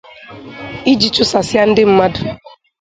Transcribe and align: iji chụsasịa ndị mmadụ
iji 0.91 1.07
chụsasịa 1.15 1.63
ndị 1.69 1.83
mmadụ 1.89 2.21